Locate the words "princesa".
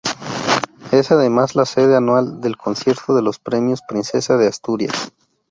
3.87-4.35